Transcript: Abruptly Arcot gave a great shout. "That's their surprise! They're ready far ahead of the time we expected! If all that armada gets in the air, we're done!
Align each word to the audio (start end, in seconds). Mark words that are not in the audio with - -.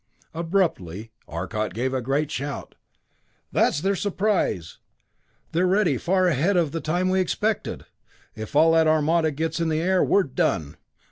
Abruptly 0.33 1.11
Arcot 1.27 1.75
gave 1.75 1.93
a 1.93 2.01
great 2.01 2.31
shout. 2.31 2.73
"That's 3.51 3.81
their 3.81 3.95
surprise! 3.95 4.79
They're 5.51 5.67
ready 5.67 5.97
far 5.99 6.25
ahead 6.27 6.57
of 6.57 6.71
the 6.71 6.81
time 6.81 7.07
we 7.09 7.19
expected! 7.19 7.85
If 8.33 8.55
all 8.55 8.71
that 8.71 8.87
armada 8.87 9.29
gets 9.29 9.59
in 9.59 9.69
the 9.69 9.79
air, 9.79 10.03
we're 10.03 10.23
done! 10.23 10.77